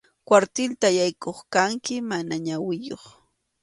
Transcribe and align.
Kwartilta 0.27 0.87
yaykuq 0.99 1.37
kanki 1.53 1.95
mana 2.09 2.35
ñawiyuq. 2.45 3.03